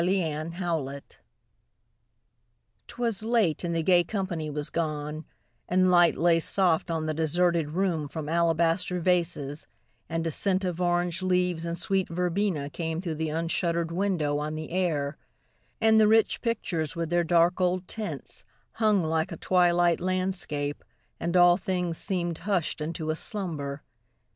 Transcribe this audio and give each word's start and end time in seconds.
THE 0.03 0.07
DECLARATION. 0.17 0.99
'Twas 2.87 3.21
late, 3.21 3.63
and 3.63 3.75
the 3.75 3.83
gay 3.83 4.03
company 4.03 4.49
was 4.49 4.71
gone, 4.71 5.25
And 5.69 5.91
light 5.91 6.17
lay 6.17 6.39
soft 6.39 6.89
on 6.89 7.05
the 7.05 7.13
deserted 7.13 7.69
room 7.69 8.07
From 8.07 8.27
alabaster 8.27 8.99
vases, 8.99 9.67
and 10.09 10.25
a 10.25 10.31
scent 10.31 10.63
Of 10.63 10.81
orange 10.81 11.21
leaves, 11.21 11.65
and 11.65 11.77
sweet 11.77 12.09
verbena 12.09 12.67
came 12.71 12.99
Through 12.99 13.13
the 13.13 13.29
unshutter'd 13.29 13.91
window 13.91 14.39
on 14.39 14.55
the 14.55 14.71
air, 14.71 15.17
And 15.79 15.99
the 16.01 16.07
rich 16.07 16.41
pictures 16.41 16.95
with 16.95 17.11
their 17.11 17.23
dark 17.23 17.61
old 17.61 17.87
tints 17.87 18.43
Hung 18.71 19.03
like 19.03 19.31
a 19.31 19.37
twilight 19.37 19.99
landscape, 20.01 20.83
and 21.19 21.37
all 21.37 21.57
things 21.57 21.99
Seem'd 21.99 22.39
hush'd 22.39 22.81
into 22.81 23.11
a 23.11 23.15
slumber. 23.15 23.83